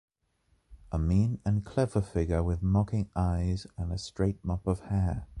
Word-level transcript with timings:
A 0.91 0.97
mean 0.97 1.39
and 1.45 1.63
clever 1.63 2.01
figure 2.01 2.41
with 2.41 2.63
mocking 2.63 3.11
eyes 3.15 3.67
and 3.77 3.99
straight 4.01 4.43
mop 4.43 4.65
of 4.65 4.79
hair. 4.85 5.27